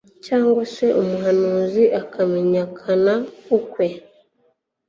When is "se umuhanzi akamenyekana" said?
0.73-3.13